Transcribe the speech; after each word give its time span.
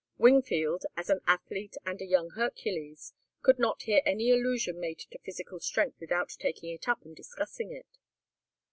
Wingfield, 0.17 0.83
as 0.97 1.11
an 1.11 1.19
athlete 1.27 1.75
and 1.85 2.01
a 2.01 2.05
young 2.05 2.31
Hercules, 2.31 3.13
could 3.43 3.59
not 3.59 3.83
hear 3.83 4.01
any 4.03 4.31
allusion 4.31 4.79
made 4.79 4.97
to 4.97 5.19
physical 5.19 5.59
strength 5.59 5.99
without 5.99 6.29
taking 6.39 6.71
it 6.73 6.87
up 6.87 7.05
and 7.05 7.15
discussing 7.15 7.71
it. 7.71 7.99